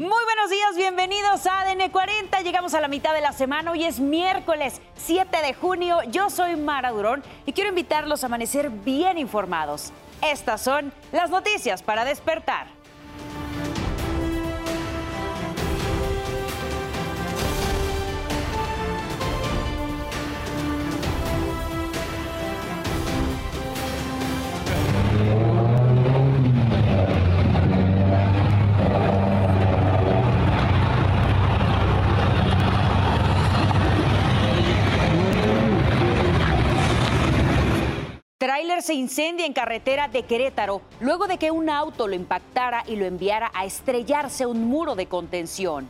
Muy 0.00 0.24
buenos 0.24 0.48
días, 0.48 0.76
bienvenidos 0.76 1.44
a 1.44 1.60
ADN 1.60 1.90
40. 1.90 2.40
Llegamos 2.40 2.72
a 2.72 2.80
la 2.80 2.88
mitad 2.88 3.12
de 3.12 3.20
la 3.20 3.34
semana. 3.34 3.70
Hoy 3.70 3.84
es 3.84 4.00
miércoles 4.00 4.80
7 4.96 5.42
de 5.42 5.52
junio. 5.52 5.98
Yo 6.04 6.30
soy 6.30 6.56
Mara 6.56 6.90
Durón 6.90 7.22
y 7.44 7.52
quiero 7.52 7.68
invitarlos 7.68 8.22
a 8.22 8.26
amanecer 8.28 8.70
bien 8.70 9.18
informados. 9.18 9.92
Estas 10.22 10.62
son 10.62 10.90
las 11.12 11.28
noticias 11.28 11.82
para 11.82 12.06
despertar. 12.06 12.79
Tráiler 38.60 38.82
se 38.82 38.92
incendia 38.92 39.46
en 39.46 39.54
carretera 39.54 40.08
de 40.08 40.24
Querétaro 40.24 40.82
luego 41.00 41.26
de 41.26 41.38
que 41.38 41.50
un 41.50 41.70
auto 41.70 42.06
lo 42.06 42.14
impactara 42.14 42.84
y 42.86 42.96
lo 42.96 43.06
enviara 43.06 43.50
a 43.54 43.64
estrellarse 43.64 44.44
un 44.44 44.66
muro 44.66 44.96
de 44.96 45.06
contención. 45.06 45.88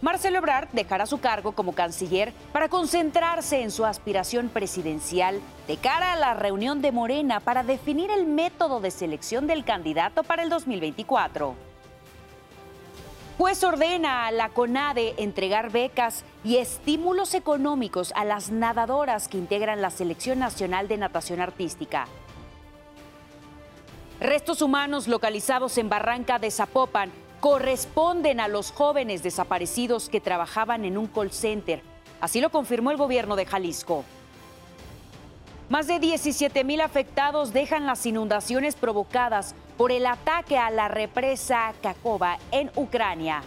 Marcelo 0.00 0.38
Ebrard 0.38 0.68
dejará 0.70 1.06
su 1.06 1.18
cargo 1.18 1.56
como 1.56 1.74
canciller 1.74 2.32
para 2.52 2.68
concentrarse 2.68 3.62
en 3.62 3.72
su 3.72 3.84
aspiración 3.84 4.48
presidencial 4.48 5.40
de 5.66 5.76
cara 5.76 6.12
a 6.12 6.16
la 6.16 6.34
reunión 6.34 6.80
de 6.80 6.92
Morena 6.92 7.40
para 7.40 7.64
definir 7.64 8.12
el 8.12 8.24
método 8.24 8.78
de 8.78 8.92
selección 8.92 9.48
del 9.48 9.64
candidato 9.64 10.22
para 10.22 10.44
el 10.44 10.50
2024. 10.50 11.73
Juez 13.36 13.64
ordena 13.64 14.26
a 14.26 14.30
la 14.30 14.50
CONADE 14.50 15.14
entregar 15.18 15.72
becas 15.72 16.24
y 16.44 16.58
estímulos 16.58 17.34
económicos 17.34 18.12
a 18.14 18.24
las 18.24 18.52
nadadoras 18.52 19.26
que 19.26 19.38
integran 19.38 19.82
la 19.82 19.90
Selección 19.90 20.38
Nacional 20.38 20.86
de 20.86 20.98
Natación 20.98 21.40
Artística. 21.40 22.06
Restos 24.20 24.62
humanos 24.62 25.08
localizados 25.08 25.76
en 25.78 25.88
Barranca 25.88 26.38
de 26.38 26.52
Zapopan 26.52 27.10
corresponden 27.40 28.38
a 28.38 28.46
los 28.46 28.70
jóvenes 28.70 29.24
desaparecidos 29.24 30.08
que 30.08 30.20
trabajaban 30.20 30.84
en 30.84 30.96
un 30.96 31.08
call 31.08 31.32
center. 31.32 31.82
Así 32.20 32.40
lo 32.40 32.50
confirmó 32.50 32.92
el 32.92 32.96
gobierno 32.96 33.34
de 33.34 33.46
Jalisco. 33.46 34.04
Más 35.68 35.88
de 35.88 35.98
17 35.98 36.62
mil 36.62 36.80
afectados 36.80 37.52
dejan 37.52 37.84
las 37.84 38.06
inundaciones 38.06 38.76
provocadas 38.76 39.56
por 39.76 39.92
el 39.92 40.06
ataque 40.06 40.58
a 40.58 40.70
la 40.70 40.88
represa 40.88 41.72
Kakova 41.82 42.38
en 42.50 42.70
Ucrania. 42.76 43.42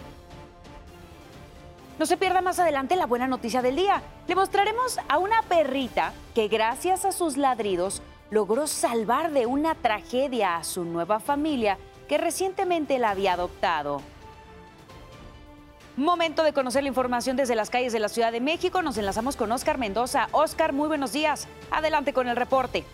No 1.98 2.06
se 2.06 2.16
pierda 2.16 2.40
más 2.40 2.58
adelante 2.58 2.94
la 2.94 3.06
buena 3.06 3.26
noticia 3.26 3.60
del 3.60 3.76
día. 3.76 4.02
Le 4.28 4.36
mostraremos 4.36 4.98
a 5.08 5.18
una 5.18 5.42
perrita 5.42 6.12
que 6.34 6.46
gracias 6.46 7.04
a 7.04 7.12
sus 7.12 7.36
ladridos 7.36 8.02
logró 8.30 8.66
salvar 8.66 9.32
de 9.32 9.46
una 9.46 9.74
tragedia 9.74 10.56
a 10.56 10.64
su 10.64 10.84
nueva 10.84 11.18
familia 11.18 11.78
que 12.08 12.18
recientemente 12.18 12.98
la 12.98 13.10
había 13.10 13.32
adoptado. 13.32 14.00
Momento 15.96 16.44
de 16.44 16.52
conocer 16.52 16.84
la 16.84 16.88
información 16.90 17.36
desde 17.36 17.56
las 17.56 17.70
calles 17.70 17.92
de 17.92 17.98
la 17.98 18.08
Ciudad 18.08 18.30
de 18.30 18.40
México. 18.40 18.82
Nos 18.82 18.96
enlazamos 18.98 19.34
con 19.34 19.50
Oscar 19.50 19.78
Mendoza. 19.78 20.28
Oscar, 20.30 20.72
muy 20.72 20.86
buenos 20.86 21.12
días. 21.12 21.48
Adelante 21.72 22.12
con 22.12 22.28
el 22.28 22.36
reporte. 22.36 22.84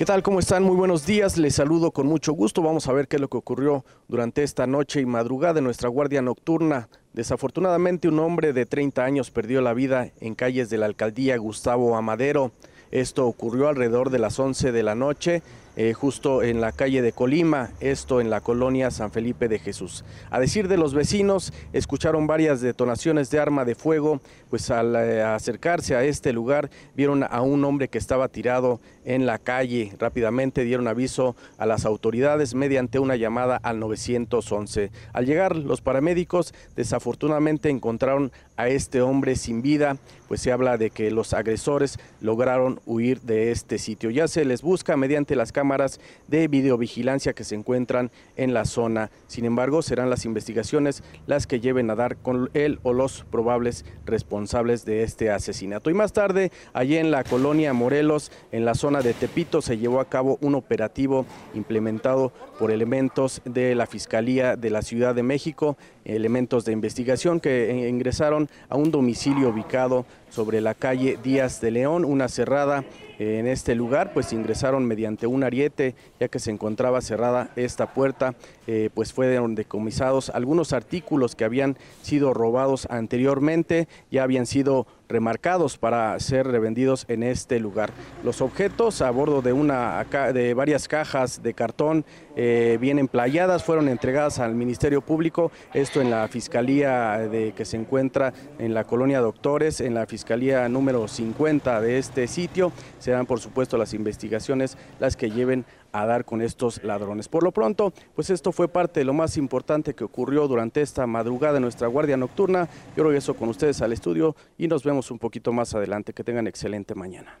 ¿Qué 0.00 0.06
tal? 0.06 0.22
¿Cómo 0.22 0.40
están? 0.40 0.62
Muy 0.62 0.76
buenos 0.76 1.04
días. 1.04 1.36
Les 1.36 1.56
saludo 1.56 1.90
con 1.90 2.06
mucho 2.06 2.32
gusto. 2.32 2.62
Vamos 2.62 2.88
a 2.88 2.92
ver 2.94 3.06
qué 3.06 3.16
es 3.16 3.20
lo 3.20 3.28
que 3.28 3.36
ocurrió 3.36 3.84
durante 4.08 4.42
esta 4.42 4.66
noche 4.66 5.02
y 5.02 5.04
madrugada 5.04 5.58
en 5.58 5.64
nuestra 5.66 5.90
guardia 5.90 6.22
nocturna. 6.22 6.88
Desafortunadamente, 7.12 8.08
un 8.08 8.18
hombre 8.18 8.54
de 8.54 8.64
30 8.64 9.04
años 9.04 9.30
perdió 9.30 9.60
la 9.60 9.74
vida 9.74 10.10
en 10.20 10.34
calles 10.34 10.70
de 10.70 10.78
la 10.78 10.86
alcaldía 10.86 11.36
Gustavo 11.36 11.98
Amadero. 11.98 12.50
Esto 12.90 13.26
ocurrió 13.26 13.68
alrededor 13.68 14.08
de 14.08 14.20
las 14.20 14.38
11 14.38 14.72
de 14.72 14.82
la 14.82 14.94
noche 14.94 15.42
eh, 15.76 15.92
justo 15.92 16.42
en 16.42 16.60
la 16.60 16.72
calle 16.72 17.02
de 17.02 17.12
Colima, 17.12 17.70
esto 17.80 18.20
en 18.20 18.28
la 18.28 18.40
colonia 18.40 18.90
San 18.90 19.12
Felipe 19.12 19.48
de 19.48 19.58
Jesús. 19.58 20.04
A 20.30 20.40
decir 20.40 20.68
de 20.68 20.76
los 20.76 20.94
vecinos, 20.94 21.52
escucharon 21.72 22.26
varias 22.26 22.60
detonaciones 22.60 23.30
de 23.30 23.38
arma 23.38 23.64
de 23.64 23.74
fuego, 23.74 24.20
pues 24.50 24.70
al 24.70 24.96
eh, 24.96 25.22
acercarse 25.22 25.94
a 25.94 26.04
este 26.04 26.32
lugar 26.32 26.70
vieron 26.96 27.22
a 27.22 27.40
un 27.40 27.64
hombre 27.64 27.88
que 27.88 27.98
estaba 27.98 28.28
tirado 28.28 28.80
en 29.04 29.26
la 29.26 29.38
calle. 29.38 29.92
Rápidamente 29.98 30.64
dieron 30.64 30.88
aviso 30.88 31.36
a 31.56 31.66
las 31.66 31.84
autoridades 31.84 32.54
mediante 32.54 32.98
una 32.98 33.16
llamada 33.16 33.56
al 33.56 33.78
911. 33.78 34.90
Al 35.12 35.26
llegar 35.26 35.56
los 35.56 35.80
paramédicos 35.80 36.52
desafortunadamente 36.76 37.70
encontraron 37.70 38.32
a 38.56 38.68
este 38.68 39.00
hombre 39.00 39.36
sin 39.36 39.62
vida, 39.62 39.96
pues 40.28 40.42
se 40.42 40.52
habla 40.52 40.76
de 40.76 40.90
que 40.90 41.10
los 41.10 41.32
agresores 41.32 41.98
lograron 42.20 42.80
huir 42.86 43.20
de 43.22 43.50
este 43.50 43.78
sitio. 43.78 44.10
Ya 44.10 44.28
se 44.28 44.44
les 44.44 44.62
busca 44.62 44.96
mediante 44.96 45.34
las 45.34 45.52
cámaras 45.60 46.00
de 46.26 46.48
videovigilancia 46.48 47.34
que 47.34 47.44
se 47.44 47.54
encuentran 47.54 48.10
en 48.36 48.54
la 48.54 48.64
zona. 48.64 49.10
Sin 49.26 49.44
embargo, 49.44 49.82
serán 49.82 50.08
las 50.08 50.24
investigaciones 50.24 51.02
las 51.26 51.46
que 51.46 51.60
lleven 51.60 51.90
a 51.90 51.94
dar 51.96 52.16
con 52.16 52.48
él 52.54 52.80
o 52.82 52.94
los 52.94 53.26
probables 53.30 53.84
responsables 54.06 54.86
de 54.86 55.02
este 55.02 55.30
asesinato. 55.30 55.90
Y 55.90 55.94
más 55.94 56.14
tarde, 56.14 56.50
allí 56.72 56.96
en 56.96 57.10
la 57.10 57.24
colonia 57.24 57.74
Morelos, 57.74 58.32
en 58.52 58.64
la 58.64 58.74
zona 58.74 59.02
de 59.02 59.12
Tepito, 59.12 59.60
se 59.60 59.76
llevó 59.76 60.00
a 60.00 60.08
cabo 60.08 60.38
un 60.40 60.54
operativo 60.54 61.26
implementado 61.52 62.32
por 62.58 62.70
elementos 62.70 63.42
de 63.44 63.74
la 63.74 63.84
Fiscalía 63.84 64.56
de 64.56 64.70
la 64.70 64.80
Ciudad 64.80 65.14
de 65.14 65.22
México, 65.22 65.76
elementos 66.06 66.64
de 66.64 66.72
investigación 66.72 67.38
que 67.38 67.86
ingresaron 67.86 68.48
a 68.70 68.76
un 68.76 68.90
domicilio 68.90 69.50
ubicado 69.50 70.06
sobre 70.30 70.62
la 70.62 70.72
calle 70.72 71.18
Díaz 71.22 71.60
de 71.60 71.70
León, 71.70 72.06
una 72.06 72.28
cerrada 72.28 72.82
en 73.20 73.46
este 73.46 73.74
lugar, 73.74 74.14
pues 74.14 74.32
ingresaron 74.32 74.86
mediante 74.86 75.26
un 75.26 75.44
ariete, 75.44 75.94
ya 76.18 76.28
que 76.28 76.38
se 76.38 76.50
encontraba 76.50 77.02
cerrada 77.02 77.50
esta 77.54 77.92
puerta, 77.92 78.34
eh, 78.66 78.88
pues 78.94 79.12
fueron 79.12 79.54
decomisados 79.54 80.30
algunos 80.30 80.72
artículos 80.72 81.36
que 81.36 81.44
habían 81.44 81.76
sido 82.00 82.32
robados 82.32 82.86
anteriormente, 82.88 83.88
ya 84.10 84.22
habían 84.22 84.46
sido 84.46 84.86
remarcados 85.10 85.76
para 85.76 86.18
ser 86.20 86.46
revendidos 86.46 87.04
en 87.08 87.22
este 87.22 87.60
lugar. 87.60 87.90
Los 88.24 88.40
objetos 88.40 89.02
a 89.02 89.10
bordo 89.10 89.42
de, 89.42 89.52
una, 89.52 90.04
de 90.32 90.54
varias 90.54 90.88
cajas 90.88 91.42
de 91.42 91.52
cartón 91.52 92.04
eh, 92.36 92.78
bien 92.80 92.98
emplayadas 92.98 93.64
fueron 93.64 93.88
entregadas 93.88 94.38
al 94.38 94.54
Ministerio 94.54 95.02
Público, 95.02 95.50
esto 95.74 96.00
en 96.00 96.10
la 96.10 96.26
Fiscalía 96.28 97.18
de, 97.18 97.52
que 97.52 97.64
se 97.64 97.76
encuentra 97.76 98.32
en 98.58 98.72
la 98.72 98.84
colonia 98.84 99.20
Doctores, 99.20 99.80
en 99.80 99.94
la 99.94 100.06
Fiscalía 100.06 100.68
número 100.68 101.08
50 101.08 101.80
de 101.80 101.98
este 101.98 102.26
sitio. 102.26 102.72
Serán 102.98 103.26
por 103.26 103.40
supuesto 103.40 103.76
las 103.76 103.94
investigaciones 103.94 104.78
las 104.98 105.16
que 105.16 105.30
lleven 105.30 105.64
a 105.92 106.06
dar 106.06 106.24
con 106.24 106.42
estos 106.42 106.82
ladrones. 106.82 107.28
Por 107.28 107.42
lo 107.42 107.52
pronto, 107.52 107.92
pues 108.14 108.30
esto 108.30 108.52
fue 108.52 108.68
parte 108.68 109.00
de 109.00 109.04
lo 109.04 109.12
más 109.12 109.36
importante 109.36 109.94
que 109.94 110.04
ocurrió 110.04 110.48
durante 110.48 110.82
esta 110.82 111.06
madrugada 111.06 111.56
en 111.56 111.62
nuestra 111.62 111.88
guardia 111.88 112.16
nocturna. 112.16 112.68
Yo 112.96 113.04
regreso 113.04 113.34
con 113.34 113.48
ustedes 113.48 113.82
al 113.82 113.92
estudio 113.92 114.36
y 114.58 114.68
nos 114.68 114.84
vemos 114.84 115.10
un 115.10 115.18
poquito 115.18 115.52
más 115.52 115.74
adelante. 115.74 116.12
Que 116.12 116.24
tengan 116.24 116.46
excelente 116.46 116.94
mañana. 116.94 117.38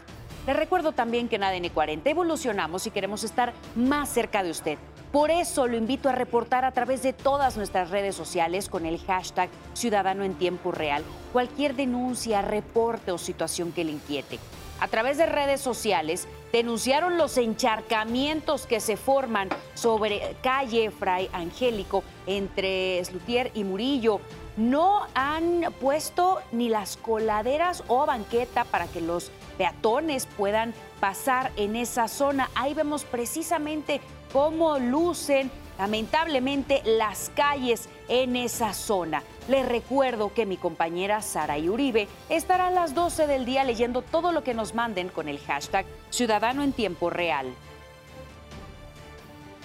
Les 0.49 0.57
recuerdo 0.57 0.91
también 0.91 1.29
que 1.29 1.37
en 1.37 1.45
ADN 1.45 1.69
40 1.69 2.11
evolucionamos 2.11 2.89
y 2.89 2.91
queremos 2.91 3.23
estar 3.23 3.53
más 3.77 4.09
cerca 4.09 4.43
de 4.43 4.51
usted. 4.51 4.79
Por 5.13 5.31
eso 5.31 5.67
lo 5.67 5.77
invito 5.77 6.09
a 6.09 6.13
reportar 6.13 6.65
a 6.65 6.73
través 6.73 7.03
de 7.03 7.13
todas 7.13 7.59
nuestras 7.59 7.91
redes 7.91 8.17
sociales 8.17 8.71
con 8.71 8.87
el 8.87 8.99
hashtag 8.99 9.51
Ciudadano 9.75 10.25
en 10.25 10.35
Tiempo 10.35 10.73
Real 10.73 11.05
cualquier 11.35 11.75
denuncia, 11.75 12.41
reporte 12.41 13.13
o 13.13 13.19
situación 13.19 13.73
que 13.73 13.85
le 13.85 13.93
inquiete. 13.93 14.39
A 14.81 14.89
través 14.89 15.19
de 15.19 15.27
redes 15.27 15.61
sociales 15.61 16.27
denunciaron 16.51 17.19
los 17.19 17.37
encharcamientos 17.37 18.67
que 18.67 18.81
se 18.81 18.97
forman 18.97 19.51
sobre 19.75 20.35
calle 20.43 20.91
Fray 20.91 21.29
Angélico 21.33 22.03
entre 22.27 23.05
Slutier 23.05 23.51
y 23.55 23.65
Murillo. 23.65 24.21
No 24.57 25.07
han 25.15 25.73
puesto 25.79 26.41
ni 26.53 26.71
las 26.71 26.97
coladeras 26.97 27.85
o 27.87 28.07
banqueta 28.07 28.65
para 28.65 28.87
que 28.87 29.03
los 29.03 29.31
peatones 29.63 30.27
puedan 30.27 30.75
pasar 30.99 31.53
en 31.55 31.77
esa 31.77 32.09
zona. 32.09 32.51
Ahí 32.57 32.75
vemos 32.75 33.05
precisamente 33.05 34.01
cómo 34.33 34.81
lucen 34.81 35.53
lamentablemente 35.79 36.83
las 36.85 37.31
calles 37.37 37.89
en 38.09 38.35
esa 38.35 38.75
zona. 38.75 39.23
Les 39.47 39.65
recuerdo 39.65 40.35
que 40.35 40.47
mi 40.47 40.57
compañera 40.57 41.23
Sara 41.23 41.59
Uribe 41.59 42.09
estará 42.29 42.67
a 42.67 42.71
las 42.73 42.93
12 42.97 43.29
del 43.29 43.45
día 43.45 43.63
leyendo 43.63 44.03
todo 44.03 44.33
lo 44.33 44.43
que 44.43 44.53
nos 44.53 44.75
manden 44.75 45.09
con 45.11 45.29
el 45.29 45.39
hashtag 45.39 45.87
Ciudadano 46.11 46.65
en 46.65 46.73
Tiempo 46.73 47.09
Real. 47.09 47.47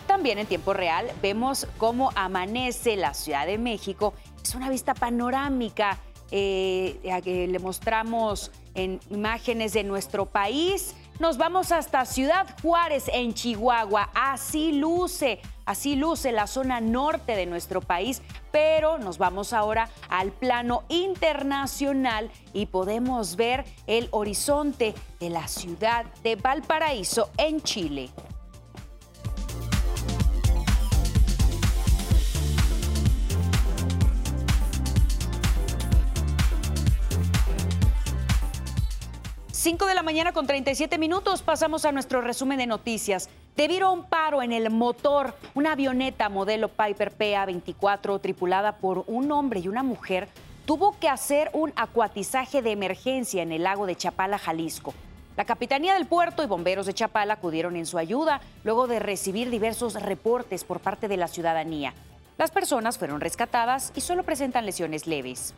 También 0.05 0.37
en 0.37 0.47
tiempo 0.47 0.73
real 0.73 1.11
vemos 1.21 1.67
cómo 1.77 2.11
amanece 2.15 2.95
la 2.95 3.13
Ciudad 3.13 3.45
de 3.45 3.57
México. 3.57 4.13
Es 4.41 4.55
una 4.55 4.69
vista 4.69 4.93
panorámica. 4.93 5.97
Eh, 6.31 7.47
le 7.49 7.59
mostramos 7.59 8.51
en 8.75 8.99
imágenes 9.09 9.73
de 9.73 9.83
nuestro 9.83 10.25
país 10.25 10.95
nos 11.19 11.37
vamos 11.37 11.71
hasta 11.71 12.05
Ciudad 12.05 12.45
Juárez, 12.61 13.09
en 13.11 13.33
Chihuahua. 13.33 14.11
Así 14.13 14.73
luce, 14.73 15.39
así 15.65 15.95
luce 15.95 16.31
la 16.31 16.45
zona 16.45 16.79
norte 16.79 17.35
de 17.35 17.47
nuestro 17.47 17.81
país, 17.81 18.21
pero 18.51 18.99
nos 18.99 19.17
vamos 19.17 19.51
ahora 19.51 19.89
al 20.09 20.31
plano 20.31 20.83
internacional 20.89 22.29
y 22.53 22.67
podemos 22.67 23.35
ver 23.35 23.65
el 23.87 24.09
horizonte 24.11 24.93
de 25.19 25.31
la 25.31 25.47
ciudad 25.47 26.05
de 26.21 26.35
Valparaíso, 26.35 27.31
en 27.37 27.61
Chile. 27.61 28.11
5 39.67 39.85
de 39.85 39.95
la 39.95 40.01
mañana 40.01 40.31
con 40.31 40.47
37 40.47 40.97
minutos 40.97 41.41
pasamos 41.41 41.83
a 41.83 41.91
nuestro 41.91 42.21
resumen 42.21 42.57
de 42.57 42.65
noticias. 42.65 43.27
Debido 43.57 43.87
a 43.87 43.91
un 43.91 44.05
paro 44.05 44.41
en 44.41 44.53
el 44.53 44.69
motor, 44.69 45.35
una 45.55 45.73
avioneta 45.73 46.29
modelo 46.29 46.69
Piper 46.69 47.11
PA-24 47.11 48.21
tripulada 48.21 48.77
por 48.77 49.03
un 49.07 49.29
hombre 49.29 49.59
y 49.59 49.67
una 49.67 49.83
mujer 49.83 50.29
tuvo 50.65 50.97
que 50.97 51.09
hacer 51.09 51.49
un 51.51 51.73
acuatizaje 51.75 52.61
de 52.61 52.71
emergencia 52.71 53.43
en 53.43 53.51
el 53.51 53.63
lago 53.63 53.85
de 53.87 53.97
Chapala, 53.97 54.37
Jalisco. 54.37 54.93
La 55.35 55.43
Capitanía 55.43 55.95
del 55.95 56.05
Puerto 56.05 56.43
y 56.43 56.47
bomberos 56.47 56.85
de 56.85 56.93
Chapala 56.93 57.33
acudieron 57.33 57.75
en 57.75 57.87
su 57.87 57.97
ayuda 57.97 58.39
luego 58.63 58.87
de 58.87 58.99
recibir 58.99 59.49
diversos 59.49 60.01
reportes 60.01 60.63
por 60.63 60.79
parte 60.79 61.09
de 61.09 61.17
la 61.17 61.27
ciudadanía. 61.27 61.93
Las 62.37 62.51
personas 62.51 62.97
fueron 62.97 63.19
rescatadas 63.19 63.91
y 63.97 63.99
solo 63.99 64.23
presentan 64.23 64.65
lesiones 64.65 65.07
leves. 65.07 65.53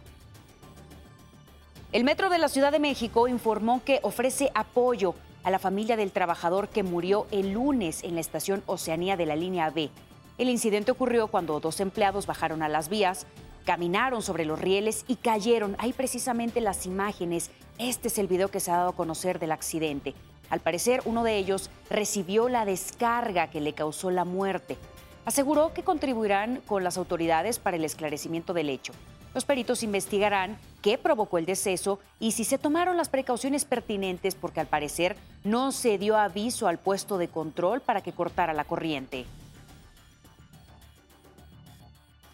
El 1.92 2.04
Metro 2.04 2.30
de 2.30 2.38
la 2.38 2.50
Ciudad 2.50 2.72
de 2.72 2.78
México 2.78 3.28
informó 3.28 3.84
que 3.84 4.00
ofrece 4.04 4.52
apoyo 4.54 5.16
a 5.44 5.50
la 5.50 5.58
familia 5.58 5.98
del 5.98 6.12
trabajador 6.12 6.70
que 6.70 6.84
murió 6.84 7.26
el 7.32 7.54
lunes 7.54 8.04
en 8.04 8.14
la 8.14 8.22
estación 8.22 8.62
Oceanía 8.68 9.18
de 9.18 9.26
la 9.26 9.36
línea 9.36 9.72
B. 9.72 9.90
El 10.38 10.50
incidente 10.50 10.92
ocurrió 10.92 11.30
cuando 11.30 11.60
dos 11.60 11.80
empleados 11.80 12.28
bajaron 12.28 12.62
a 12.62 12.70
las 12.70 12.90
vías, 12.90 13.26
caminaron 13.66 14.22
sobre 14.22 14.46
los 14.46 14.62
rieles 14.62 15.04
y 15.08 15.16
cayeron. 15.16 15.76
Hay 15.80 15.94
precisamente 15.94 16.62
las 16.62 16.86
imágenes. 16.86 17.50
Este 17.80 18.10
es 18.10 18.20
el 18.20 18.28
video 18.28 18.50
que 18.50 18.60
se 18.60 18.70
ha 18.70 18.78
dado 18.78 18.90
a 18.90 18.96
conocer 18.96 19.40
del 19.40 19.52
accidente. 19.52 20.14
Al 20.52 20.60
parecer, 20.60 21.02
uno 21.06 21.24
de 21.24 21.38
ellos 21.38 21.72
recibió 21.90 22.50
la 22.50 22.66
descarga 22.66 23.50
que 23.50 23.62
le 23.62 23.74
causó 23.74 24.12
la 24.12 24.26
muerte. 24.26 24.78
Aseguró 25.26 25.74
que 25.74 25.82
contribuirán 25.82 26.62
con 26.68 26.84
las 26.84 27.00
autoridades 27.00 27.58
para 27.58 27.78
el 27.78 27.84
esclarecimiento 27.84 28.54
del 28.54 28.70
hecho. 28.70 28.94
Los 29.34 29.46
peritos 29.46 29.84
investigarán 29.84 30.58
qué 30.82 30.98
provocó 30.98 31.38
el 31.38 31.46
deceso 31.46 32.00
y 32.20 32.32
si 32.32 32.44
se 32.44 32.58
tomaron 32.58 32.98
las 32.98 33.10
precauciones 33.10 33.66
pertinentes 33.66 34.36
porque 34.36 34.60
al 34.60 34.68
parecer 34.68 35.16
no 35.44 35.72
se 35.72 35.98
dio 35.98 36.18
aviso 36.18 36.68
al 36.68 36.80
puesto 36.80 37.18
de 37.18 37.28
control 37.28 37.82
para 37.82 38.02
que 38.02 38.12
cortara 38.12 38.54
la 38.54 38.64
corriente. 38.64 39.26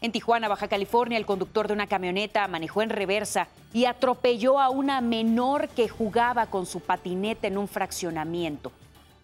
En 0.01 0.11
Tijuana, 0.11 0.47
Baja 0.47 0.67
California, 0.67 1.17
el 1.17 1.25
conductor 1.25 1.67
de 1.67 1.73
una 1.73 1.87
camioneta 1.87 2.47
manejó 2.47 2.81
en 2.81 2.91
reversa 2.91 3.47
y 3.73 3.85
atropelló 3.85 4.59
a 4.59 4.69
una 4.69 5.01
menor 5.01 5.67
que 5.69 5.89
jugaba 5.89 6.45
con 6.45 6.65
su 6.65 6.79
patineta 6.79 7.47
en 7.47 7.57
un 7.57 7.67
fraccionamiento. 7.67 8.71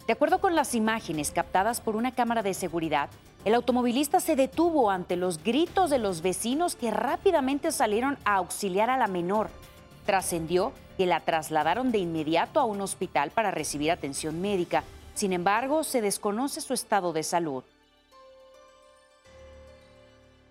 De 0.06 0.14
acuerdo 0.14 0.40
con 0.40 0.56
las 0.56 0.74
imágenes 0.74 1.30
captadas 1.30 1.80
por 1.80 1.94
una 1.94 2.10
cámara 2.10 2.42
de 2.42 2.52
seguridad, 2.52 3.08
el 3.44 3.54
automovilista 3.54 4.20
se 4.20 4.36
detuvo 4.36 4.90
ante 4.90 5.16
los 5.16 5.42
gritos 5.42 5.90
de 5.90 5.98
los 5.98 6.22
vecinos 6.22 6.76
que 6.76 6.92
rápidamente 6.92 7.72
salieron 7.72 8.16
a 8.24 8.36
auxiliar 8.36 8.88
a 8.88 8.96
la 8.96 9.08
menor. 9.08 9.50
Trascendió 10.06 10.72
que 10.96 11.06
la 11.06 11.20
trasladaron 11.20 11.90
de 11.90 11.98
inmediato 11.98 12.60
a 12.60 12.64
un 12.64 12.80
hospital 12.80 13.30
para 13.30 13.50
recibir 13.50 13.90
atención 13.90 14.40
médica. 14.40 14.84
Sin 15.14 15.32
embargo, 15.32 15.82
se 15.82 16.00
desconoce 16.00 16.60
su 16.60 16.72
estado 16.72 17.12
de 17.12 17.24
salud. 17.24 17.64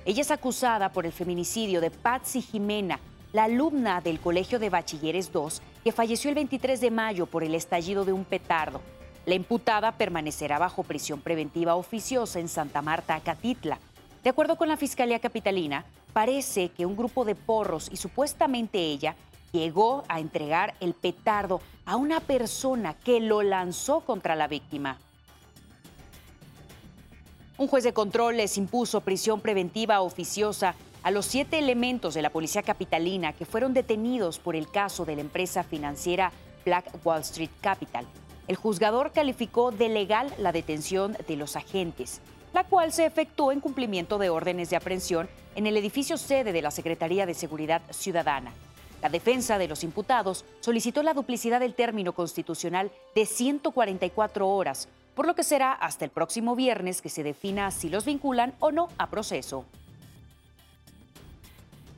Ella 0.03 0.21
es 0.21 0.29
acusada 0.29 0.91
por 0.91 1.05
el 1.05 1.13
feminicidio 1.13 1.79
de 1.79 1.89
Patsy 1.89 2.41
Jimena, 2.41 2.99
la 3.31 3.45
alumna 3.45 4.01
del 4.01 4.19
Colegio 4.19 4.59
de 4.59 4.69
Bachilleres 4.69 5.31
2, 5.31 5.61
que 5.85 5.93
falleció 5.93 6.27
el 6.27 6.35
23 6.35 6.81
de 6.81 6.91
mayo 6.91 7.27
por 7.27 7.45
el 7.45 7.55
estallido 7.55 8.03
de 8.03 8.11
un 8.11 8.25
petardo. 8.25 8.81
La 9.25 9.35
imputada 9.35 9.93
permanecerá 9.93 10.59
bajo 10.59 10.83
prisión 10.83 11.21
preventiva 11.21 11.75
oficiosa 11.75 12.41
en 12.41 12.49
Santa 12.49 12.81
Marta, 12.81 13.15
Acatitla. 13.15 13.79
De 14.21 14.29
acuerdo 14.29 14.57
con 14.57 14.67
la 14.67 14.75
Fiscalía 14.75 15.19
Capitalina, 15.19 15.85
parece 16.11 16.71
que 16.71 16.85
un 16.85 16.97
grupo 16.97 17.23
de 17.23 17.35
porros 17.35 17.87
y 17.89 17.95
supuestamente 17.95 18.79
ella 18.79 19.15
llegó 19.53 20.03
a 20.09 20.19
entregar 20.19 20.73
el 20.81 20.93
petardo 20.93 21.61
a 21.85 21.95
una 21.95 22.19
persona 22.19 22.95
que 22.95 23.21
lo 23.21 23.43
lanzó 23.43 24.01
contra 24.01 24.35
la 24.35 24.49
víctima. 24.49 24.97
Un 27.55 27.67
juez 27.67 27.83
de 27.83 27.93
control 27.93 28.37
les 28.37 28.57
impuso 28.57 29.01
prisión 29.01 29.39
preventiva 29.39 30.01
oficiosa 30.01 30.73
a 31.03 31.11
los 31.11 31.27
siete 31.27 31.59
elementos 31.59 32.15
de 32.15 32.23
la 32.23 32.31
policía 32.31 32.63
capitalina 32.63 33.33
que 33.33 33.45
fueron 33.45 33.75
detenidos 33.75 34.39
por 34.39 34.55
el 34.55 34.71
caso 34.71 35.05
de 35.05 35.15
la 35.15 35.21
empresa 35.21 35.63
financiera 35.63 36.31
Black 36.65 36.85
Wall 37.03 37.21
Street 37.21 37.51
Capital. 37.61 38.07
El 38.47 38.55
juzgador 38.55 39.11
calificó 39.11 39.69
de 39.69 39.89
legal 39.89 40.33
la 40.39 40.51
detención 40.51 41.15
de 41.27 41.35
los 41.35 41.55
agentes, 41.55 42.21
la 42.53 42.63
cual 42.63 42.91
se 42.91 43.05
efectuó 43.05 43.51
en 43.51 43.59
cumplimiento 43.59 44.17
de 44.17 44.31
órdenes 44.31 44.71
de 44.71 44.77
aprehensión 44.77 45.29
en 45.55 45.67
el 45.67 45.77
edificio 45.77 46.17
sede 46.17 46.53
de 46.53 46.61
la 46.63 46.71
Secretaría 46.71 47.27
de 47.27 47.35
Seguridad 47.35 47.83
Ciudadana. 47.91 48.51
La 49.03 49.09
defensa 49.09 49.59
de 49.59 49.67
los 49.67 49.83
imputados 49.83 50.43
solicitó 50.59 51.03
la 51.03 51.13
duplicidad 51.13 51.59
del 51.59 51.75
término 51.75 52.13
constitucional 52.13 52.89
de 53.13 53.27
144 53.27 54.49
horas, 54.49 54.87
por 55.15 55.27
lo 55.27 55.35
que 55.35 55.43
será 55.43 55.71
hasta 55.71 56.05
el 56.05 56.11
próximo 56.11 56.55
viernes 56.55 57.01
que 57.01 57.09
se 57.09 57.23
defina 57.23 57.71
si 57.71 57.89
los 57.89 58.05
vinculan 58.05 58.53
o 58.59 58.71
no 58.71 58.89
a 58.97 59.07
proceso. 59.09 59.65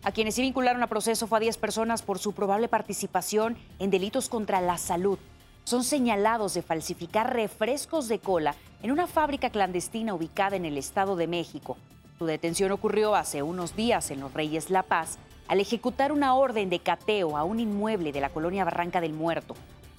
A 0.03 0.11
quienes 0.11 0.35
sí 0.35 0.41
vincularon 0.41 0.83
a 0.83 0.87
proceso 0.87 1.25
fue 1.25 1.39
a 1.39 1.41
10 1.41 1.57
personas 1.57 2.03
por 2.03 2.19
su 2.19 2.33
probable 2.33 2.67
participación 2.67 3.57
en 3.79 3.89
delitos 3.89 4.29
contra 4.29 4.61
la 4.61 4.77
salud. 4.77 5.17
Son 5.63 5.83
señalados 5.83 6.53
de 6.53 6.61
falsificar 6.61 7.33
refrescos 7.33 8.07
de 8.07 8.19
cola 8.19 8.53
en 8.83 8.91
una 8.91 9.07
fábrica 9.07 9.49
clandestina 9.49 10.13
ubicada 10.13 10.55
en 10.55 10.65
el 10.65 10.77
Estado 10.77 11.15
de 11.15 11.25
México. 11.25 11.77
Su 12.19 12.25
detención 12.27 12.71
ocurrió 12.71 13.15
hace 13.15 13.41
unos 13.41 13.75
días 13.75 14.11
en 14.11 14.19
Los 14.19 14.31
Reyes 14.33 14.69
La 14.69 14.83
Paz 14.83 15.17
al 15.47 15.59
ejecutar 15.59 16.11
una 16.11 16.35
orden 16.35 16.69
de 16.69 16.79
cateo 16.79 17.35
a 17.35 17.43
un 17.43 17.59
inmueble 17.59 18.11
de 18.11 18.21
la 18.21 18.29
colonia 18.29 18.63
Barranca 18.63 19.01
del 19.01 19.13
Muerto. 19.13 19.55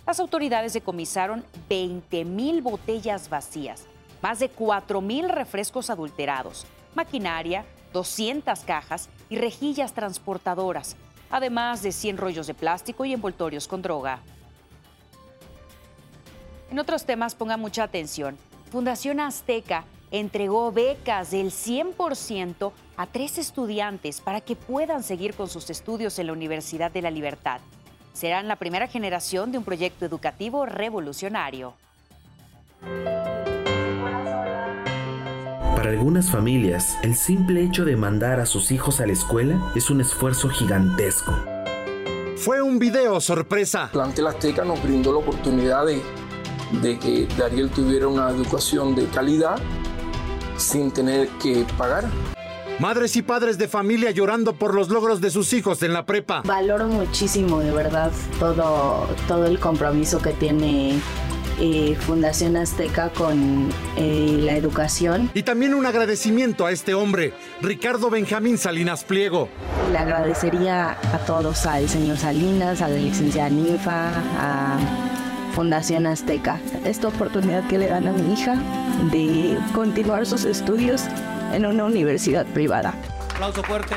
Las 0.06 0.20
autoridades 0.20 0.72
decomisaron 0.72 1.44
20 1.68 2.24
mil 2.24 2.62
botellas 2.62 3.28
vacías, 3.28 3.86
más 4.22 4.38
de 4.38 4.48
4 4.48 5.00
mil 5.00 5.28
refrescos 5.28 5.90
adulterados, 5.90 6.64
maquinaria, 6.94 7.64
200 7.92 8.60
cajas 8.60 9.08
y 9.28 9.36
rejillas 9.36 9.94
transportadoras, 9.94 10.94
además 11.28 11.82
de 11.82 11.90
100 11.90 12.18
rollos 12.18 12.46
de 12.46 12.54
plástico 12.54 13.04
y 13.04 13.12
envoltorios 13.12 13.66
con 13.66 13.82
droga. 13.82 14.20
En 16.70 16.78
otros 16.78 17.04
temas, 17.04 17.34
ponga 17.34 17.56
mucha 17.56 17.82
atención. 17.82 18.36
Fundación 18.70 19.18
Azteca 19.18 19.84
entregó 20.12 20.70
becas 20.70 21.32
del 21.32 21.50
100% 21.50 22.70
a 22.96 23.06
tres 23.06 23.38
estudiantes 23.38 24.20
para 24.20 24.40
que 24.40 24.54
puedan 24.54 25.02
seguir 25.02 25.34
con 25.34 25.48
sus 25.48 25.68
estudios 25.68 26.16
en 26.20 26.28
la 26.28 26.32
Universidad 26.32 26.92
de 26.92 27.02
la 27.02 27.10
Libertad. 27.10 27.60
Serán 28.16 28.48
la 28.48 28.56
primera 28.56 28.86
generación 28.86 29.52
de 29.52 29.58
un 29.58 29.64
proyecto 29.64 30.06
educativo 30.06 30.64
revolucionario. 30.64 31.74
Para 35.76 35.90
algunas 35.90 36.30
familias, 36.30 36.96
el 37.02 37.14
simple 37.14 37.62
hecho 37.62 37.84
de 37.84 37.94
mandar 37.94 38.40
a 38.40 38.46
sus 38.46 38.70
hijos 38.70 39.02
a 39.02 39.06
la 39.06 39.12
escuela 39.12 39.60
es 39.74 39.90
un 39.90 40.00
esfuerzo 40.00 40.48
gigantesco. 40.48 41.36
Fue 42.38 42.62
un 42.62 42.78
video 42.78 43.20
sorpresa. 43.20 43.90
Plantel 43.92 44.28
Azteca 44.28 44.64
nos 44.64 44.82
brindó 44.82 45.12
la 45.12 45.18
oportunidad 45.18 45.84
de, 45.84 46.00
de 46.80 46.98
que 46.98 47.28
Dariel 47.36 47.68
tuviera 47.68 48.08
una 48.08 48.30
educación 48.30 48.94
de 48.94 49.08
calidad 49.08 49.58
sin 50.56 50.90
tener 50.90 51.28
que 51.42 51.66
pagar. 51.76 52.08
Madres 52.78 53.16
y 53.16 53.22
padres 53.22 53.56
de 53.56 53.68
familia 53.68 54.10
llorando 54.10 54.54
por 54.54 54.74
los 54.74 54.90
logros 54.90 55.22
de 55.22 55.30
sus 55.30 55.54
hijos 55.54 55.82
en 55.82 55.94
la 55.94 56.04
prepa. 56.04 56.42
Valoro 56.44 56.88
muchísimo, 56.88 57.60
de 57.60 57.70
verdad, 57.70 58.12
todo, 58.38 59.08
todo 59.26 59.46
el 59.46 59.58
compromiso 59.58 60.20
que 60.20 60.32
tiene 60.32 61.00
eh, 61.58 61.96
Fundación 61.98 62.54
Azteca 62.54 63.08
con 63.08 63.70
eh, 63.96 64.40
la 64.42 64.56
educación. 64.56 65.30
Y 65.32 65.42
también 65.42 65.72
un 65.72 65.86
agradecimiento 65.86 66.66
a 66.66 66.70
este 66.70 66.92
hombre, 66.92 67.32
Ricardo 67.62 68.10
Benjamín 68.10 68.58
Salinas 68.58 69.04
Pliego. 69.04 69.48
Le 69.90 69.96
agradecería 69.96 70.90
a 70.90 71.18
todos, 71.24 71.64
al 71.64 71.88
señor 71.88 72.18
Salinas, 72.18 72.82
a 72.82 72.88
la 72.88 72.96
licenciada 72.96 73.48
Ninfa, 73.48 74.10
a 74.38 74.78
Fundación 75.54 76.06
Azteca, 76.06 76.60
esta 76.84 77.08
oportunidad 77.08 77.66
que 77.68 77.78
le 77.78 77.86
dan 77.86 78.06
a 78.06 78.12
mi 78.12 78.34
hija 78.34 78.56
de 79.10 79.56
continuar 79.72 80.26
sus 80.26 80.44
estudios 80.44 81.04
en 81.56 81.64
una 81.64 81.84
universidad 81.84 82.46
privada. 82.52 82.94
Aplauso 83.34 83.62
fuerte. 83.62 83.94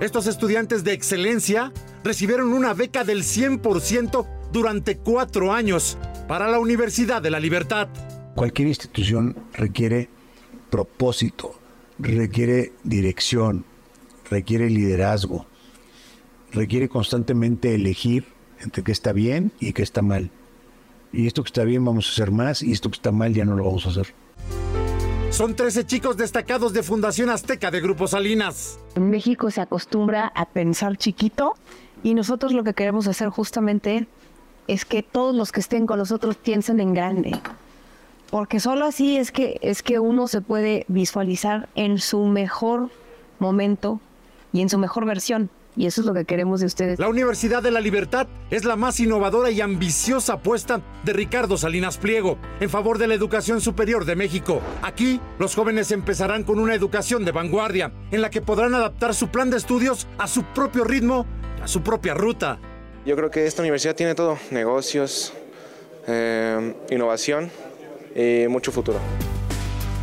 Estos 0.00 0.26
estudiantes 0.26 0.82
de 0.82 0.92
excelencia 0.92 1.72
recibieron 2.02 2.52
una 2.52 2.74
beca 2.74 3.04
del 3.04 3.22
100% 3.22 4.26
durante 4.52 4.98
cuatro 4.98 5.52
años 5.52 5.96
para 6.26 6.48
la 6.48 6.58
Universidad 6.58 7.22
de 7.22 7.30
la 7.30 7.38
Libertad. 7.38 7.88
Cualquier 8.34 8.66
institución 8.68 9.36
requiere 9.52 10.08
propósito, 10.70 11.54
requiere 12.00 12.72
dirección, 12.82 13.64
requiere 14.28 14.68
liderazgo, 14.68 15.46
requiere 16.52 16.88
constantemente 16.88 17.76
elegir 17.76 18.26
entre 18.60 18.82
qué 18.82 18.90
está 18.90 19.12
bien 19.12 19.52
y 19.60 19.72
qué 19.72 19.84
está 19.84 20.02
mal. 20.02 20.30
Y 21.12 21.28
esto 21.28 21.44
que 21.44 21.48
está 21.48 21.62
bien 21.62 21.84
vamos 21.84 22.08
a 22.08 22.10
hacer 22.10 22.32
más 22.32 22.60
y 22.60 22.72
esto 22.72 22.90
que 22.90 22.96
está 22.96 23.12
mal 23.12 23.32
ya 23.32 23.44
no 23.44 23.54
lo 23.54 23.64
vamos 23.64 23.86
a 23.86 23.90
hacer. 23.90 24.23
Son 25.34 25.56
13 25.56 25.84
chicos 25.84 26.16
destacados 26.16 26.72
de 26.72 26.84
Fundación 26.84 27.28
Azteca 27.28 27.72
de 27.72 27.80
Grupo 27.80 28.06
Salinas. 28.06 28.78
En 28.94 29.10
México 29.10 29.50
se 29.50 29.60
acostumbra 29.60 30.30
a 30.32 30.44
pensar 30.46 30.96
chiquito 30.96 31.56
y 32.04 32.14
nosotros 32.14 32.52
lo 32.52 32.62
que 32.62 32.72
queremos 32.72 33.08
hacer 33.08 33.30
justamente 33.30 34.06
es 34.68 34.84
que 34.84 35.02
todos 35.02 35.34
los 35.34 35.50
que 35.50 35.58
estén 35.58 35.86
con 35.86 35.98
nosotros 35.98 36.36
piensen 36.36 36.78
en 36.78 36.94
grande. 36.94 37.32
Porque 38.30 38.60
solo 38.60 38.84
así 38.84 39.16
es 39.16 39.32
que, 39.32 39.58
es 39.60 39.82
que 39.82 39.98
uno 39.98 40.28
se 40.28 40.40
puede 40.40 40.84
visualizar 40.86 41.68
en 41.74 41.98
su 41.98 42.26
mejor 42.26 42.90
momento 43.40 43.98
y 44.52 44.60
en 44.60 44.68
su 44.68 44.78
mejor 44.78 45.04
versión. 45.04 45.50
Y 45.76 45.86
eso 45.86 46.00
es 46.00 46.06
lo 46.06 46.14
que 46.14 46.24
queremos 46.24 46.60
de 46.60 46.66
ustedes. 46.66 46.98
La 46.98 47.08
Universidad 47.08 47.62
de 47.62 47.70
la 47.70 47.80
Libertad 47.80 48.26
es 48.50 48.64
la 48.64 48.76
más 48.76 49.00
innovadora 49.00 49.50
y 49.50 49.60
ambiciosa 49.60 50.34
apuesta 50.34 50.80
de 51.04 51.12
Ricardo 51.12 51.56
Salinas 51.56 51.98
Pliego 51.98 52.38
en 52.60 52.70
favor 52.70 52.98
de 52.98 53.08
la 53.08 53.14
educación 53.14 53.60
superior 53.60 54.04
de 54.04 54.16
México. 54.16 54.60
Aquí, 54.82 55.20
los 55.38 55.54
jóvenes 55.54 55.90
empezarán 55.90 56.44
con 56.44 56.60
una 56.60 56.74
educación 56.74 57.24
de 57.24 57.32
vanguardia, 57.32 57.92
en 58.10 58.22
la 58.22 58.30
que 58.30 58.40
podrán 58.40 58.74
adaptar 58.74 59.14
su 59.14 59.28
plan 59.28 59.50
de 59.50 59.56
estudios 59.56 60.06
a 60.18 60.28
su 60.28 60.44
propio 60.44 60.84
ritmo, 60.84 61.26
a 61.62 61.68
su 61.68 61.82
propia 61.82 62.14
ruta. 62.14 62.58
Yo 63.04 63.16
creo 63.16 63.30
que 63.30 63.46
esta 63.46 63.62
universidad 63.62 63.94
tiene 63.94 64.14
todo, 64.14 64.38
negocios, 64.50 65.32
eh, 66.06 66.74
innovación 66.90 67.50
y 68.14 68.46
mucho 68.48 68.70
futuro 68.70 69.00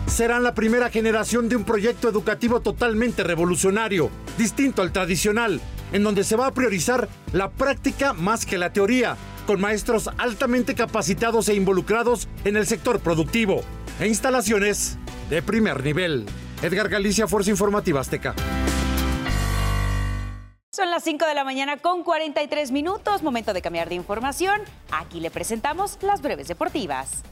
serán 0.08 0.43
la 0.43 0.53
primera 0.53 0.89
generación 0.89 1.50
de 1.50 1.55
un 1.55 1.63
proyecto 1.63 2.10
educativo 2.10 2.62
totalmente 2.62 3.24
revolucionario, 3.24 4.10
distinto 4.38 4.81
al 4.81 4.91
tradicional, 4.91 5.62
en 5.91 6.03
donde 6.03 6.24
se 6.24 6.36
va 6.36 6.48
a 6.48 6.53
priorizar 6.53 7.10
la 7.34 7.50
práctica 7.50 8.13
más 8.13 8.46
que 8.46 8.58
la 8.58 8.74
teoría, 8.74 9.17
con 9.48 9.60
maestros 9.60 10.10
altamente 10.17 10.75
capacitados 10.75 11.50
e 11.50 11.55
involucrados 11.55 12.27
en 12.46 12.58
el 12.58 12.67
sector 12.67 13.00
productivo 13.00 13.63
e 14.00 14.08
instalaciones 14.08 14.98
de 15.29 15.41
primer 15.41 15.84
nivel. 15.84 16.25
Edgar 16.62 16.89
Galicia, 16.89 17.27
Fuerza 17.27 17.50
Informativa 17.50 18.00
Azteca. 18.00 18.36
Son 20.74 20.89
las 20.89 21.03
5 21.03 21.25
de 21.25 21.34
la 21.34 21.43
mañana 21.43 21.77
con 21.77 22.03
43 22.03 22.72
minutos, 22.72 23.24
momento 23.24 23.51
de 23.51 23.62
cambiar 23.62 23.89
de 23.89 23.96
información. 23.96 24.62
Aquí 24.91 25.20
le 25.20 25.29
presentamos 25.29 25.98
las 26.01 26.22
breves 26.22 26.48
deportivas. 26.48 27.24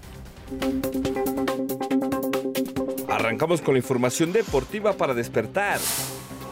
Arrancamos 3.10 3.62
con 3.62 3.74
la 3.74 3.80
información 3.80 4.32
deportiva 4.32 4.94
para 4.94 5.16
despertar. 5.16 5.80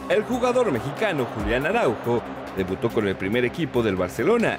El 0.08 0.24
jugador 0.24 0.72
mexicano 0.72 1.26
Julián 1.26 1.66
Araujo 1.66 2.20
debutó 2.56 2.88
con 2.88 3.06
el 3.06 3.14
primer 3.14 3.44
equipo 3.44 3.82
del 3.82 3.94
Barcelona. 3.94 4.58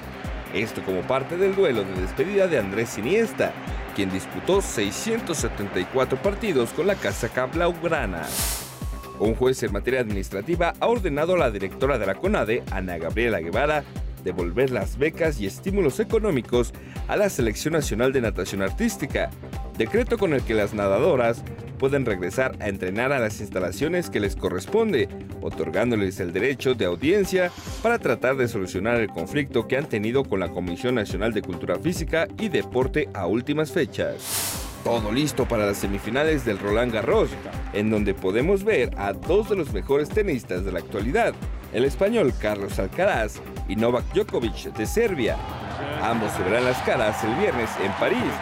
Esto 0.54 0.82
como 0.82 1.02
parte 1.02 1.36
del 1.36 1.54
duelo 1.54 1.84
de 1.84 2.00
despedida 2.00 2.46
de 2.46 2.58
Andrés 2.58 2.96
Iniesta, 2.96 3.52
quien 3.94 4.10
disputó 4.10 4.62
674 4.62 6.22
partidos 6.22 6.70
con 6.70 6.86
la 6.86 6.94
casaca 6.94 7.46
blaugrana. 7.46 8.22
Un 9.18 9.34
juez 9.34 9.62
en 9.62 9.72
materia 9.72 10.00
administrativa 10.00 10.72
ha 10.80 10.86
ordenado 10.86 11.34
a 11.34 11.38
la 11.38 11.50
directora 11.50 11.98
de 11.98 12.06
la 12.06 12.14
CONADE, 12.14 12.62
Ana 12.70 12.96
Gabriela 12.96 13.40
Guevara, 13.40 13.84
devolver 14.24 14.70
las 14.70 14.98
becas 14.98 15.40
y 15.40 15.46
estímulos 15.46 16.00
económicos 16.00 16.72
a 17.08 17.16
la 17.16 17.28
Selección 17.28 17.72
Nacional 17.72 18.12
de 18.12 18.20
Natación 18.20 18.62
Artística, 18.62 19.30
decreto 19.78 20.18
con 20.18 20.34
el 20.34 20.42
que 20.42 20.54
las 20.54 20.74
nadadoras 20.74 21.42
pueden 21.80 22.04
regresar 22.04 22.56
a 22.60 22.68
entrenar 22.68 23.10
a 23.10 23.18
las 23.18 23.40
instalaciones 23.40 24.10
que 24.10 24.20
les 24.20 24.36
corresponde, 24.36 25.08
otorgándoles 25.40 26.20
el 26.20 26.32
derecho 26.32 26.74
de 26.74 26.84
audiencia 26.84 27.50
para 27.82 27.98
tratar 27.98 28.36
de 28.36 28.48
solucionar 28.48 29.00
el 29.00 29.08
conflicto 29.08 29.66
que 29.66 29.78
han 29.78 29.88
tenido 29.88 30.24
con 30.24 30.40
la 30.40 30.50
Comisión 30.50 30.94
Nacional 30.94 31.32
de 31.32 31.40
Cultura 31.40 31.78
Física 31.78 32.28
y 32.38 32.50
Deporte 32.50 33.08
a 33.14 33.26
últimas 33.26 33.72
fechas. 33.72 34.68
Todo 34.84 35.10
listo 35.10 35.46
para 35.46 35.66
las 35.66 35.78
semifinales 35.78 36.44
del 36.44 36.58
Roland 36.58 36.92
Garros, 36.92 37.30
en 37.72 37.90
donde 37.90 38.12
podemos 38.12 38.62
ver 38.64 38.90
a 38.98 39.14
dos 39.14 39.48
de 39.48 39.56
los 39.56 39.72
mejores 39.72 40.10
tenistas 40.10 40.64
de 40.64 40.72
la 40.72 40.80
actualidad, 40.80 41.34
el 41.72 41.84
español 41.84 42.32
Carlos 42.40 42.78
Alcaraz 42.78 43.40
y 43.68 43.76
Novak 43.76 44.04
Djokovic 44.12 44.72
de 44.74 44.86
Serbia. 44.86 45.36
Ambos 46.02 46.32
se 46.32 46.42
verán 46.42 46.64
las 46.64 46.78
caras 46.82 47.22
el 47.24 47.34
viernes 47.36 47.70
en 47.82 47.92
París 47.92 48.32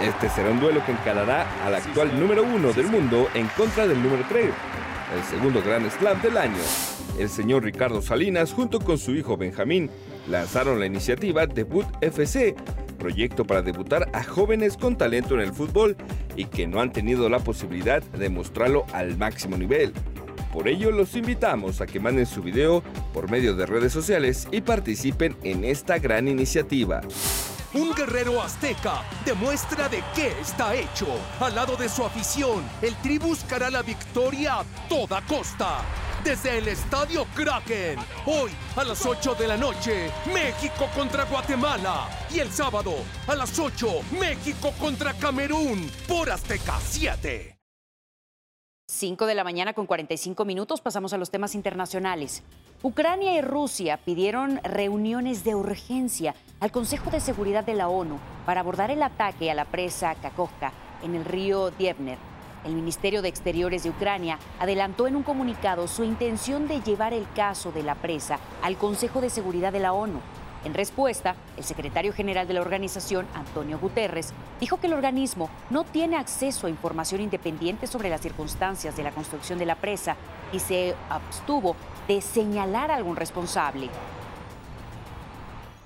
este 0.00 0.30
será 0.30 0.50
un 0.50 0.60
duelo 0.60 0.82
que 0.86 0.92
encarará 0.92 1.46
al 1.62 1.74
actual 1.74 2.18
número 2.18 2.42
uno 2.42 2.72
del 2.72 2.86
mundo 2.86 3.28
en 3.34 3.46
contra 3.48 3.86
del 3.86 4.02
número 4.02 4.24
3, 4.30 4.46
el 4.46 5.22
segundo 5.24 5.62
Grand 5.62 5.90
Slam 5.90 6.22
del 6.22 6.38
año. 6.38 6.62
El 7.18 7.28
señor 7.28 7.64
Ricardo 7.64 8.00
Salinas, 8.00 8.54
junto 8.54 8.80
con 8.80 8.96
su 8.96 9.14
hijo 9.14 9.36
Benjamín 9.36 9.90
lanzaron 10.26 10.80
la 10.80 10.86
iniciativa 10.86 11.46
Debut 11.46 11.84
FC, 12.00 12.56
proyecto 12.98 13.44
para 13.44 13.60
debutar 13.60 14.08
a 14.14 14.24
jóvenes 14.24 14.78
con 14.78 14.96
talento 14.96 15.34
en 15.34 15.40
el 15.40 15.52
fútbol 15.52 15.98
y 16.34 16.46
que 16.46 16.66
no 16.66 16.80
han 16.80 16.92
tenido 16.92 17.28
la 17.28 17.40
posibilidad 17.40 18.02
de 18.02 18.30
mostrarlo 18.30 18.86
al 18.94 19.18
máximo 19.18 19.58
nivel. 19.58 19.92
Por 20.52 20.68
ello 20.68 20.90
los 20.90 21.14
invitamos 21.14 21.80
a 21.80 21.86
que 21.86 22.00
manden 22.00 22.26
su 22.26 22.42
video 22.42 22.82
por 23.12 23.30
medio 23.30 23.54
de 23.54 23.66
redes 23.66 23.92
sociales 23.92 24.48
y 24.50 24.60
participen 24.60 25.36
en 25.44 25.64
esta 25.64 25.98
gran 25.98 26.26
iniciativa. 26.26 27.00
Un 27.72 27.94
guerrero 27.94 28.42
azteca 28.42 29.04
demuestra 29.24 29.88
de 29.88 30.02
qué 30.12 30.32
está 30.40 30.74
hecho. 30.74 31.06
Al 31.38 31.54
lado 31.54 31.76
de 31.76 31.88
su 31.88 32.04
afición, 32.04 32.64
el 32.82 32.96
Tri 32.96 33.18
buscará 33.18 33.70
la 33.70 33.82
victoria 33.82 34.60
a 34.60 34.64
toda 34.88 35.20
costa. 35.22 35.82
Desde 36.24 36.58
el 36.58 36.66
Estadio 36.66 37.24
Kraken, 37.36 37.98
hoy 38.26 38.50
a 38.74 38.82
las 38.82 39.06
8 39.06 39.36
de 39.36 39.46
la 39.46 39.56
noche, 39.56 40.10
México 40.34 40.88
contra 40.96 41.24
Guatemala. 41.24 42.08
Y 42.34 42.40
el 42.40 42.50
sábado 42.50 42.92
a 43.28 43.36
las 43.36 43.56
8, 43.56 43.88
México 44.18 44.72
contra 44.78 45.14
Camerún 45.14 45.88
por 46.08 46.28
Azteca 46.28 46.76
7. 46.80 47.59
5 48.90 49.26
de 49.26 49.36
la 49.36 49.44
mañana 49.44 49.72
con 49.72 49.86
45 49.86 50.44
minutos 50.44 50.80
pasamos 50.80 51.12
a 51.12 51.16
los 51.16 51.30
temas 51.30 51.54
internacionales. 51.54 52.42
Ucrania 52.82 53.34
y 53.34 53.40
Rusia 53.40 53.98
pidieron 53.98 54.58
reuniones 54.64 55.44
de 55.44 55.54
urgencia 55.54 56.34
al 56.58 56.72
Consejo 56.72 57.08
de 57.10 57.20
Seguridad 57.20 57.62
de 57.64 57.74
la 57.74 57.88
ONU 57.88 58.18
para 58.44 58.62
abordar 58.62 58.90
el 58.90 59.04
ataque 59.04 59.48
a 59.48 59.54
la 59.54 59.64
presa 59.64 60.16
Kakovka 60.16 60.72
en 61.04 61.14
el 61.14 61.24
río 61.24 61.70
Dniepr. 61.70 62.18
El 62.64 62.74
Ministerio 62.74 63.22
de 63.22 63.28
Exteriores 63.28 63.84
de 63.84 63.90
Ucrania 63.90 64.40
adelantó 64.58 65.06
en 65.06 65.14
un 65.14 65.22
comunicado 65.22 65.86
su 65.86 66.02
intención 66.02 66.66
de 66.66 66.80
llevar 66.80 67.14
el 67.14 67.30
caso 67.32 67.70
de 67.70 67.84
la 67.84 67.94
presa 67.94 68.40
al 68.60 68.76
Consejo 68.76 69.20
de 69.20 69.30
Seguridad 69.30 69.72
de 69.72 69.80
la 69.80 69.92
ONU. 69.92 70.18
En 70.64 70.74
respuesta, 70.74 71.36
el 71.56 71.64
secretario 71.64 72.12
general 72.12 72.46
de 72.46 72.54
la 72.54 72.60
organización, 72.60 73.26
Antonio 73.34 73.78
Guterres, 73.78 74.32
dijo 74.60 74.78
que 74.78 74.88
el 74.88 74.92
organismo 74.92 75.48
no 75.70 75.84
tiene 75.84 76.16
acceso 76.16 76.66
a 76.66 76.70
información 76.70 77.22
independiente 77.22 77.86
sobre 77.86 78.10
las 78.10 78.20
circunstancias 78.20 78.96
de 78.96 79.02
la 79.02 79.12
construcción 79.12 79.58
de 79.58 79.66
la 79.66 79.76
presa 79.76 80.16
y 80.52 80.58
se 80.58 80.94
abstuvo 81.08 81.76
de 82.06 82.20
señalar 82.20 82.90
a 82.90 82.96
algún 82.96 83.16
responsable. 83.16 83.88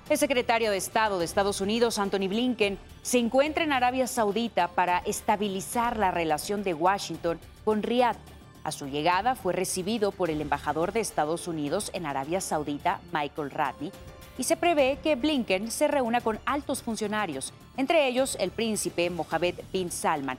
El 0.09 0.17
secretario 0.17 0.69
de 0.69 0.77
Estado 0.77 1.17
de 1.17 1.25
Estados 1.25 1.61
Unidos, 1.61 1.97
Anthony 1.97 2.27
Blinken, 2.27 2.77
se 3.01 3.17
encuentra 3.17 3.63
en 3.63 3.73
Arabia 3.73 4.07
Saudita 4.07 4.67
para 4.67 4.99
estabilizar 4.99 5.97
la 5.97 6.11
relación 6.11 6.63
de 6.63 6.73
Washington 6.75 7.39
con 7.63 7.81
Riyadh. 7.81 8.17
A 8.63 8.71
su 8.71 8.87
llegada 8.87 9.35
fue 9.35 9.53
recibido 9.53 10.11
por 10.11 10.29
el 10.29 10.41
embajador 10.41 10.91
de 10.91 10.99
Estados 10.99 11.47
Unidos 11.47 11.89
en 11.93 12.05
Arabia 12.05 12.41
Saudita, 12.41 12.99
Michael 13.11 13.51
Ratney, 13.51 13.91
y 14.37 14.43
se 14.43 14.57
prevé 14.57 14.97
que 15.01 15.15
Blinken 15.15 15.71
se 15.71 15.87
reúna 15.87 16.21
con 16.21 16.39
altos 16.45 16.83
funcionarios, 16.83 17.53
entre 17.77 18.07
ellos 18.07 18.37
el 18.39 18.51
príncipe 18.51 19.09
Mohammed 19.09 19.55
bin 19.71 19.91
Salman. 19.91 20.37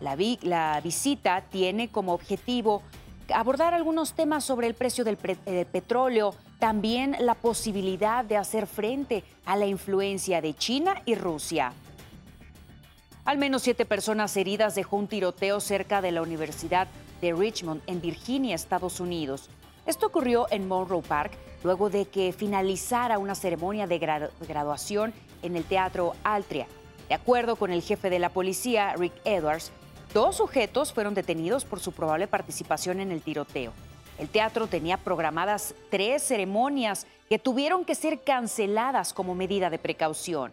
La, 0.00 0.80
visita 0.82 1.42
tiene 1.50 1.88
como 1.88 2.12
objetivo 2.12 2.82
abordar 3.32 3.72
algunos 3.72 4.12
temas 4.12 4.44
sobre 4.44 4.66
el 4.66 4.74
precio 4.74 5.04
del, 5.04 5.16
petróleo, 5.16 6.34
también 6.58 7.16
la 7.20 7.34
posibilidad 7.34 8.24
de 8.24 8.36
hacer 8.36 8.66
frente 8.66 9.24
a 9.46 9.56
la 9.56 9.66
influencia 9.66 10.40
de 10.40 10.54
China 10.54 11.00
y 11.06 11.14
Rusia. 11.14 11.72
Al 13.24 13.38
menos 13.38 13.62
siete 13.62 13.86
personas 13.86 14.36
heridas 14.36 14.74
dejó 14.74 14.96
un 14.96 15.08
tiroteo 15.08 15.60
cerca 15.60 16.02
de 16.02 16.12
la 16.12 16.20
Universidad 16.20 16.88
de 17.22 17.32
Richmond, 17.32 17.80
en 17.86 18.02
Virginia, 18.02 18.54
Estados 18.54 19.00
Unidos. 19.00 19.48
Esto 19.86 20.06
ocurrió 20.06 20.46
en 20.50 20.68
Monroe 20.68 21.02
Park 21.02 21.32
luego 21.62 21.90
de 21.90 22.06
que 22.06 22.32
finalizara 22.32 23.18
una 23.18 23.34
ceremonia 23.34 23.86
de 23.86 23.98
graduación 23.98 25.12
en 25.42 25.56
el 25.56 25.64
Teatro 25.64 26.14
Altria. 26.24 26.66
De 27.08 27.14
acuerdo 27.14 27.56
con 27.56 27.70
el 27.70 27.82
jefe 27.82 28.10
de 28.10 28.18
la 28.18 28.30
policía, 28.30 28.94
Rick 28.96 29.14
Edwards, 29.24 29.72
Dos 30.14 30.36
sujetos 30.36 30.92
fueron 30.92 31.12
detenidos 31.12 31.64
por 31.64 31.80
su 31.80 31.90
probable 31.90 32.28
participación 32.28 33.00
en 33.00 33.10
el 33.10 33.20
tiroteo. 33.20 33.72
El 34.16 34.28
teatro 34.28 34.68
tenía 34.68 34.96
programadas 34.96 35.74
tres 35.90 36.22
ceremonias 36.22 37.08
que 37.28 37.40
tuvieron 37.40 37.84
que 37.84 37.96
ser 37.96 38.22
canceladas 38.22 39.12
como 39.12 39.34
medida 39.34 39.70
de 39.70 39.78
precaución. 39.80 40.52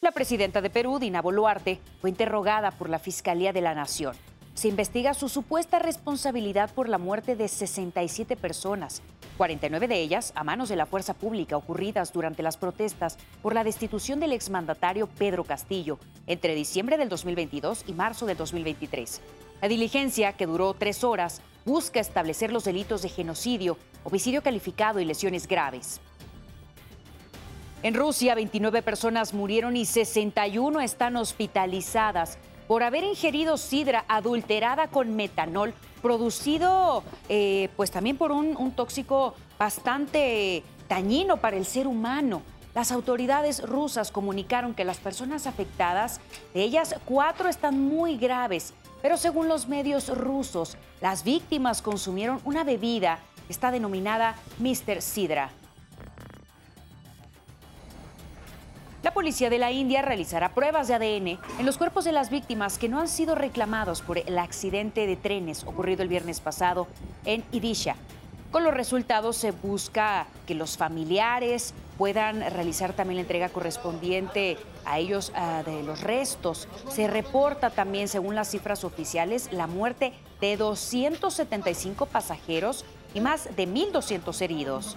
La 0.00 0.10
presidenta 0.10 0.60
de 0.60 0.68
Perú, 0.68 0.98
Dina 0.98 1.22
Boluarte, 1.22 1.78
fue 2.00 2.10
interrogada 2.10 2.72
por 2.72 2.90
la 2.90 2.98
Fiscalía 2.98 3.52
de 3.52 3.60
la 3.60 3.72
Nación. 3.72 4.16
Se 4.54 4.68
investiga 4.68 5.14
su 5.14 5.28
supuesta 5.28 5.80
responsabilidad 5.80 6.70
por 6.72 6.88
la 6.88 6.98
muerte 6.98 7.34
de 7.34 7.48
67 7.48 8.36
personas, 8.36 9.02
49 9.36 9.88
de 9.88 10.00
ellas 10.00 10.32
a 10.36 10.44
manos 10.44 10.68
de 10.68 10.76
la 10.76 10.86
fuerza 10.86 11.12
pública 11.12 11.56
ocurridas 11.56 12.12
durante 12.12 12.44
las 12.44 12.56
protestas 12.56 13.18
por 13.42 13.52
la 13.52 13.64
destitución 13.64 14.20
del 14.20 14.32
exmandatario 14.32 15.08
Pedro 15.08 15.42
Castillo 15.42 15.98
entre 16.28 16.54
diciembre 16.54 16.96
del 16.98 17.08
2022 17.08 17.84
y 17.88 17.92
marzo 17.94 18.26
del 18.26 18.36
2023. 18.36 19.20
La 19.60 19.66
diligencia, 19.66 20.34
que 20.34 20.46
duró 20.46 20.72
tres 20.74 21.02
horas, 21.02 21.42
busca 21.64 21.98
establecer 21.98 22.52
los 22.52 22.62
delitos 22.62 23.02
de 23.02 23.08
genocidio, 23.08 23.76
homicidio 24.04 24.42
calificado 24.42 25.00
y 25.00 25.04
lesiones 25.04 25.48
graves. 25.48 26.00
En 27.82 27.94
Rusia, 27.94 28.36
29 28.36 28.82
personas 28.82 29.34
murieron 29.34 29.76
y 29.76 29.84
61 29.84 30.80
están 30.80 31.16
hospitalizadas 31.16 32.38
por 32.66 32.82
haber 32.82 33.04
ingerido 33.04 33.56
sidra 33.56 34.04
adulterada 34.08 34.88
con 34.88 35.16
metanol, 35.16 35.74
producido 36.02 37.02
eh, 37.28 37.68
pues 37.76 37.90
también 37.90 38.16
por 38.16 38.32
un, 38.32 38.56
un 38.56 38.72
tóxico 38.72 39.34
bastante 39.58 40.62
dañino 40.88 41.38
para 41.38 41.56
el 41.56 41.66
ser 41.66 41.86
humano. 41.86 42.42
Las 42.74 42.90
autoridades 42.90 43.62
rusas 43.62 44.10
comunicaron 44.10 44.74
que 44.74 44.84
las 44.84 44.98
personas 44.98 45.46
afectadas, 45.46 46.20
de 46.52 46.62
ellas 46.62 46.96
cuatro 47.04 47.48
están 47.48 47.80
muy 47.80 48.16
graves, 48.16 48.74
pero 49.00 49.16
según 49.16 49.48
los 49.48 49.68
medios 49.68 50.08
rusos, 50.08 50.76
las 51.00 51.22
víctimas 51.22 51.82
consumieron 51.82 52.40
una 52.44 52.64
bebida 52.64 53.20
que 53.46 53.52
está 53.52 53.70
denominada 53.70 54.34
Mr. 54.58 55.02
Sidra. 55.02 55.50
La 59.04 59.12
policía 59.12 59.50
de 59.50 59.58
la 59.58 59.70
India 59.70 60.00
realizará 60.00 60.54
pruebas 60.54 60.88
de 60.88 60.94
ADN 60.94 61.38
en 61.58 61.66
los 61.66 61.76
cuerpos 61.76 62.06
de 62.06 62.12
las 62.12 62.30
víctimas 62.30 62.78
que 62.78 62.88
no 62.88 62.98
han 62.98 63.08
sido 63.08 63.34
reclamados 63.34 64.00
por 64.00 64.16
el 64.16 64.38
accidente 64.38 65.06
de 65.06 65.14
trenes 65.14 65.64
ocurrido 65.64 66.02
el 66.02 66.08
viernes 66.08 66.40
pasado 66.40 66.86
en 67.26 67.44
Idisha. 67.52 67.96
Con 68.50 68.64
los 68.64 68.72
resultados 68.72 69.36
se 69.36 69.50
busca 69.50 70.26
que 70.46 70.54
los 70.54 70.78
familiares 70.78 71.74
puedan 71.98 72.50
realizar 72.50 72.94
también 72.94 73.16
la 73.16 73.22
entrega 73.22 73.50
correspondiente 73.50 74.56
a 74.86 74.98
ellos 74.98 75.32
ah, 75.34 75.62
de 75.66 75.82
los 75.82 76.00
restos. 76.00 76.66
Se 76.88 77.06
reporta 77.06 77.68
también, 77.68 78.08
según 78.08 78.34
las 78.34 78.52
cifras 78.52 78.84
oficiales, 78.84 79.52
la 79.52 79.66
muerte 79.66 80.14
de 80.40 80.56
275 80.56 82.06
pasajeros 82.06 82.86
y 83.12 83.20
más 83.20 83.54
de 83.54 83.68
1.200 83.68 84.40
heridos. 84.40 84.96